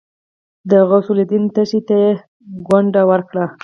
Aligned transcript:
د 0.69 0.71
غوث 0.87 1.07
الدين 1.13 1.43
تشي 1.55 1.79
ته 1.87 1.95
يې 2.03 2.11
ګونډه 2.67 3.01
ورکړه. 3.11 3.45